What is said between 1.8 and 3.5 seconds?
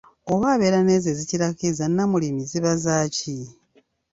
Nnamulimi ziba zaaki?